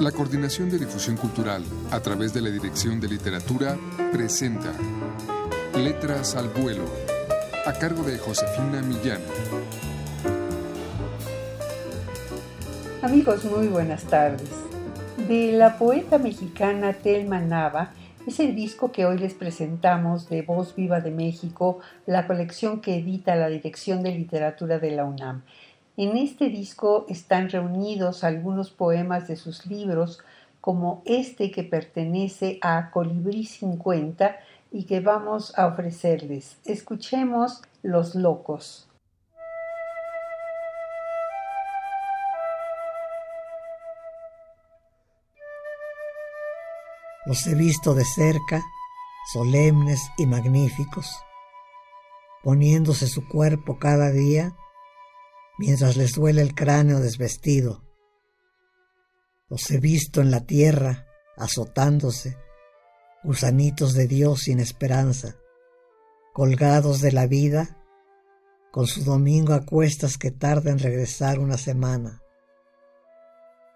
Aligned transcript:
La 0.00 0.12
Coordinación 0.12 0.68
de 0.68 0.78
Difusión 0.78 1.16
Cultural, 1.16 1.64
a 1.90 2.00
través 2.00 2.34
de 2.34 2.42
la 2.42 2.50
Dirección 2.50 3.00
de 3.00 3.08
Literatura, 3.08 3.78
presenta 4.12 4.70
Letras 5.74 6.36
al 6.36 6.50
Vuelo, 6.50 6.84
a 7.64 7.72
cargo 7.72 8.02
de 8.02 8.18
Josefina 8.18 8.82
Millán. 8.82 9.22
Amigos, 13.00 13.46
muy 13.46 13.68
buenas 13.68 14.04
tardes. 14.04 14.50
De 15.28 15.52
la 15.52 15.78
poeta 15.78 16.18
mexicana 16.18 16.92
Telma 16.92 17.40
Nava 17.40 17.94
es 18.26 18.38
el 18.38 18.54
disco 18.54 18.92
que 18.92 19.06
hoy 19.06 19.16
les 19.16 19.32
presentamos 19.32 20.28
de 20.28 20.42
Voz 20.42 20.74
Viva 20.74 21.00
de 21.00 21.10
México, 21.10 21.78
la 22.04 22.26
colección 22.26 22.82
que 22.82 22.96
edita 22.96 23.34
la 23.34 23.48
Dirección 23.48 24.02
de 24.02 24.10
Literatura 24.10 24.78
de 24.78 24.90
la 24.90 25.06
UNAM. 25.06 25.42
En 25.98 26.18
este 26.18 26.50
disco 26.50 27.06
están 27.08 27.48
reunidos 27.48 28.22
algunos 28.22 28.70
poemas 28.70 29.28
de 29.28 29.36
sus 29.36 29.64
libros, 29.64 30.20
como 30.60 31.00
este 31.06 31.50
que 31.50 31.62
pertenece 31.62 32.58
a 32.60 32.90
Colibrí 32.90 33.46
50 33.46 34.36
y 34.70 34.84
que 34.84 35.00
vamos 35.00 35.58
a 35.58 35.66
ofrecerles. 35.66 36.58
Escuchemos 36.66 37.62
Los 37.82 38.14
Locos. 38.14 38.90
Los 47.24 47.46
he 47.46 47.54
visto 47.54 47.94
de 47.94 48.04
cerca, 48.04 48.60
solemnes 49.32 50.00
y 50.18 50.26
magníficos, 50.26 51.10
poniéndose 52.42 53.06
su 53.06 53.26
cuerpo 53.26 53.78
cada 53.78 54.10
día 54.10 54.54
mientras 55.58 55.96
les 55.96 56.12
duele 56.14 56.42
el 56.42 56.54
cráneo 56.54 57.00
desvestido. 57.00 57.82
Los 59.48 59.70
he 59.70 59.78
visto 59.78 60.20
en 60.20 60.30
la 60.30 60.40
tierra, 60.40 61.06
azotándose, 61.36 62.36
gusanitos 63.22 63.94
de 63.94 64.06
Dios 64.06 64.42
sin 64.42 64.60
esperanza, 64.60 65.36
colgados 66.32 67.00
de 67.00 67.12
la 67.12 67.26
vida, 67.26 67.76
con 68.72 68.86
su 68.86 69.04
domingo 69.04 69.54
a 69.54 69.64
cuestas 69.64 70.18
que 70.18 70.30
tarda 70.30 70.70
en 70.70 70.78
regresar 70.78 71.38
una 71.38 71.56
semana. 71.56 72.20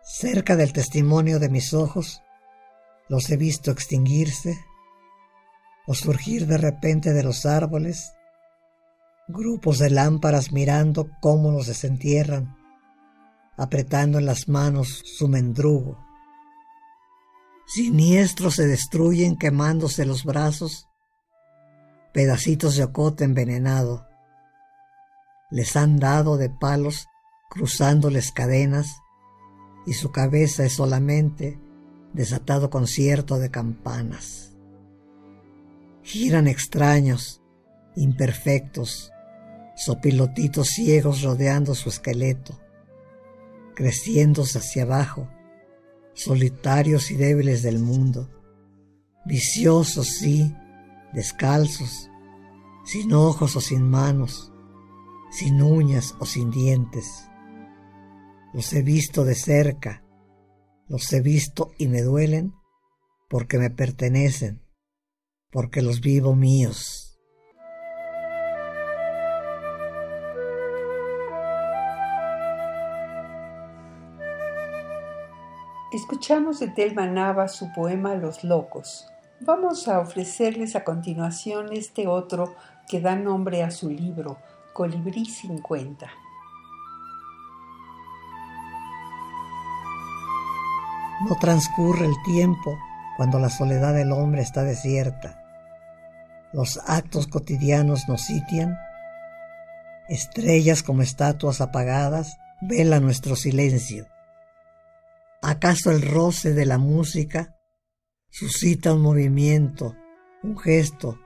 Cerca 0.02 0.56
del 0.56 0.72
testimonio 0.72 1.38
de 1.38 1.48
mis 1.48 1.72
ojos, 1.72 2.22
los 3.08 3.30
he 3.30 3.36
visto 3.36 3.70
extinguirse 3.70 4.58
o 5.86 5.94
surgir 5.94 6.46
de 6.46 6.58
repente 6.58 7.12
de 7.12 7.22
los 7.22 7.46
árboles 7.46 8.12
grupos 9.32 9.78
de 9.78 9.90
lámparas 9.90 10.52
mirando 10.52 11.10
cómo 11.20 11.50
los 11.50 11.66
desentierran, 11.66 12.56
apretando 13.56 14.18
en 14.18 14.26
las 14.26 14.48
manos 14.48 15.02
su 15.04 15.28
mendrugo. 15.28 15.98
Siniestros 17.66 18.56
se 18.56 18.66
destruyen 18.66 19.36
quemándose 19.36 20.04
los 20.04 20.24
brazos, 20.24 20.88
pedacitos 22.12 22.76
de 22.76 22.84
ocote 22.84 23.24
envenenado. 23.24 24.06
Les 25.50 25.76
han 25.76 25.98
dado 25.98 26.36
de 26.36 26.50
palos 26.50 27.06
cruzándoles 27.48 28.32
cadenas 28.32 28.96
y 29.86 29.92
su 29.92 30.10
cabeza 30.10 30.64
es 30.64 30.74
solamente 30.74 31.58
desatado 32.12 32.70
concierto 32.70 33.38
de 33.38 33.50
campanas. 33.50 34.52
Giran 36.02 36.48
extraños, 36.48 37.40
imperfectos, 37.94 39.12
sopilotitos 39.74 40.68
ciegos 40.68 41.22
rodeando 41.22 41.74
su 41.74 41.88
esqueleto, 41.88 42.58
creciéndose 43.74 44.58
hacia 44.58 44.82
abajo, 44.82 45.28
solitarios 46.12 47.10
y 47.10 47.16
débiles 47.16 47.62
del 47.62 47.78
mundo, 47.78 48.28
viciosos 49.24 50.08
sí, 50.08 50.54
descalzos, 51.12 52.10
sin 52.84 53.12
ojos 53.12 53.56
o 53.56 53.60
sin 53.60 53.88
manos, 53.88 54.52
sin 55.30 55.62
uñas 55.62 56.14
o 56.18 56.26
sin 56.26 56.50
dientes. 56.50 57.28
Los 58.52 58.72
he 58.72 58.82
visto 58.82 59.24
de 59.24 59.34
cerca, 59.34 60.04
los 60.88 61.12
he 61.12 61.20
visto 61.20 61.72
y 61.78 61.88
me 61.88 62.02
duelen 62.02 62.52
porque 63.28 63.58
me 63.58 63.70
pertenecen, 63.70 64.60
porque 65.50 65.82
los 65.82 66.00
vivo 66.00 66.34
míos. 66.34 67.09
Escuchamos 75.92 76.60
de 76.60 76.68
Telma 76.68 77.08
Nava 77.08 77.48
su 77.48 77.72
poema 77.72 78.14
Los 78.14 78.44
Locos. 78.44 79.08
Vamos 79.40 79.88
a 79.88 79.98
ofrecerles 79.98 80.76
a 80.76 80.84
continuación 80.84 81.72
este 81.72 82.06
otro 82.06 82.54
que 82.88 83.00
da 83.00 83.16
nombre 83.16 83.64
a 83.64 83.72
su 83.72 83.90
libro, 83.90 84.38
Colibrí 84.72 85.24
50. 85.24 86.08
No 91.28 91.34
transcurre 91.40 92.06
el 92.06 92.14
tiempo 92.24 92.78
cuando 93.16 93.40
la 93.40 93.50
soledad 93.50 93.92
del 93.92 94.12
hombre 94.12 94.42
está 94.42 94.62
desierta. 94.62 95.42
Los 96.52 96.78
actos 96.86 97.26
cotidianos 97.26 98.08
nos 98.08 98.22
sitian. 98.22 98.78
Estrellas 100.08 100.84
como 100.84 101.02
estatuas 101.02 101.60
apagadas 101.60 102.38
velan 102.60 103.02
nuestro 103.02 103.34
silencio 103.34 104.06
¿Acaso 105.62 105.90
el 105.90 106.00
roce 106.00 106.54
de 106.54 106.64
la 106.64 106.78
música 106.78 107.54
suscita 108.30 108.94
un 108.94 109.02
movimiento, 109.02 109.94
un 110.42 110.58
gesto, 110.58 111.20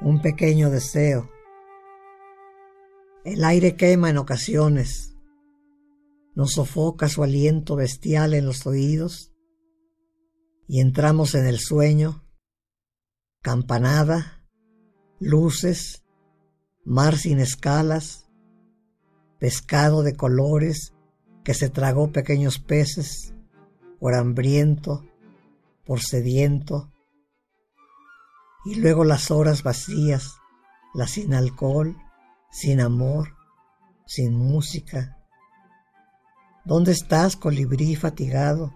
un 0.00 0.22
pequeño 0.22 0.70
deseo? 0.70 1.28
El 3.26 3.44
aire 3.44 3.76
quema 3.76 4.08
en 4.08 4.16
ocasiones, 4.16 5.14
nos 6.34 6.52
sofoca 6.52 7.10
su 7.10 7.22
aliento 7.22 7.76
bestial 7.76 8.32
en 8.32 8.46
los 8.46 8.66
oídos. 8.66 9.34
Y 10.66 10.80
entramos 10.80 11.34
en 11.34 11.44
el 11.44 11.58
sueño, 11.58 12.24
campanada, 13.42 14.48
luces, 15.20 16.06
mar 16.86 17.18
sin 17.18 17.38
escalas, 17.38 18.30
pescado 19.38 20.02
de 20.02 20.16
colores 20.16 20.94
que 21.44 21.52
se 21.52 21.68
tragó 21.68 22.12
pequeños 22.12 22.58
peces 22.60 23.34
por 23.98 24.14
hambriento, 24.14 25.04
por 25.84 26.00
sediento, 26.00 26.92
y 28.64 28.76
luego 28.76 29.04
las 29.04 29.30
horas 29.30 29.62
vacías, 29.62 30.34
las 30.94 31.12
sin 31.12 31.34
alcohol, 31.34 31.96
sin 32.50 32.80
amor, 32.80 33.36
sin 34.06 34.34
música. 34.34 35.18
¿Dónde 36.64 36.92
estás, 36.92 37.36
colibrí 37.36 37.96
fatigado, 37.96 38.74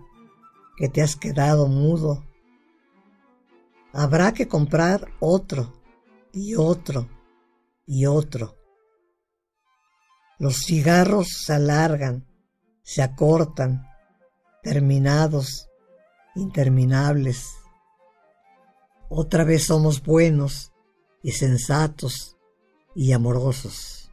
que 0.76 0.88
te 0.88 1.02
has 1.02 1.16
quedado 1.16 1.68
mudo? 1.68 2.24
Habrá 3.92 4.32
que 4.32 4.48
comprar 4.48 5.08
otro 5.20 5.74
y 6.32 6.54
otro 6.54 7.08
y 7.86 8.06
otro. 8.06 8.56
Los 10.38 10.64
cigarros 10.64 11.28
se 11.44 11.52
alargan, 11.52 12.26
se 12.82 13.02
acortan, 13.02 13.86
terminados, 14.62 15.68
interminables. 16.36 17.56
Otra 19.08 19.44
vez 19.44 19.66
somos 19.66 20.02
buenos 20.02 20.72
y 21.22 21.32
sensatos 21.32 22.36
y 22.94 23.12
amorosos. 23.12 24.10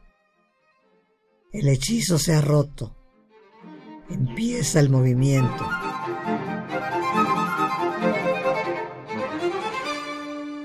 El 1.52 1.68
hechizo 1.68 2.18
se 2.18 2.34
ha 2.34 2.40
roto. 2.40 2.96
Empieza 4.08 4.80
el 4.80 4.90
movimiento. 4.90 5.66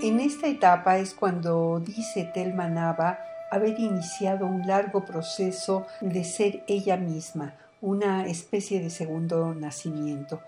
En 0.02 0.20
esta 0.20 0.48
etapa 0.48 0.98
es 0.98 1.14
cuando 1.14 1.80
dice 1.80 2.30
Telma 2.34 2.68
Nava 2.68 3.20
haber 3.52 3.80
iniciado 3.80 4.46
un 4.46 4.68
largo 4.68 5.06
proceso 5.06 5.86
de 6.02 6.24
ser 6.24 6.64
ella 6.68 6.98
misma, 6.98 7.56
una 7.86 8.26
especie 8.26 8.82
de 8.82 8.90
segundo 8.90 9.54
nacimiento. 9.54 10.42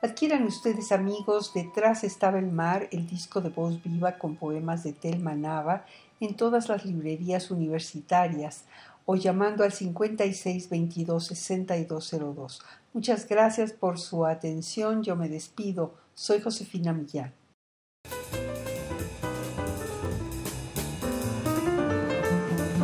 Adquieran 0.00 0.44
ustedes 0.44 0.92
amigos 0.92 1.52
Detrás 1.52 2.04
estaba 2.04 2.38
el 2.38 2.52
mar, 2.52 2.88
el 2.92 3.08
disco 3.08 3.40
de 3.40 3.48
voz 3.48 3.82
viva 3.82 4.16
con 4.16 4.36
poemas 4.36 4.84
de 4.84 4.92
Telma 4.92 5.34
Nava 5.34 5.86
en 6.20 6.36
todas 6.36 6.68
las 6.68 6.84
librerías 6.84 7.50
universitarias 7.50 8.62
o 9.06 9.16
llamando 9.16 9.64
al 9.64 9.72
56 9.72 10.70
22 10.70 11.26
6202. 11.26 12.62
Muchas 12.92 13.26
gracias 13.26 13.72
por 13.72 13.98
su 13.98 14.24
atención. 14.24 15.02
Yo 15.02 15.16
me 15.16 15.28
despido. 15.28 15.94
Soy 16.14 16.40
Josefina 16.40 16.92
Millán. 16.92 17.32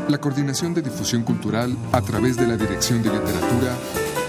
La 0.09 0.19
Coordinación 0.19 0.75
de 0.75 0.83
Difusión 0.83 1.23
Cultural 1.23 1.77
a 1.93 2.03
través 2.03 2.37
de 2.37 2.49
la 2.49 2.57
Dirección 2.57 3.01
de 3.01 3.11
Literatura 3.11 4.00